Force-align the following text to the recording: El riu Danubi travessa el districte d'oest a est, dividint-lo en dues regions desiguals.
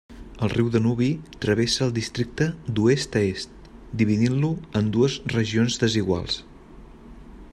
El 0.45 0.51
riu 0.51 0.69
Danubi 0.75 1.09
travessa 1.45 1.83
el 1.87 1.93
districte 1.97 2.47
d'oest 2.79 3.19
a 3.21 3.23
est, 3.33 3.69
dividint-lo 4.03 4.51
en 4.81 4.91
dues 4.99 5.19
regions 5.37 5.79
desiguals. 5.87 6.41